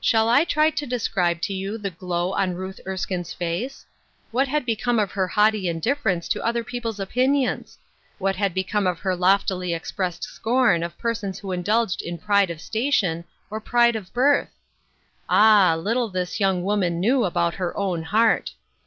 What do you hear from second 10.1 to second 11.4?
scorn of persons